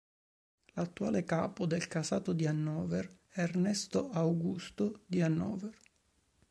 [0.73, 5.77] L'attuale capo del Casato di Hannover è Ernesto Augusto di Hannover.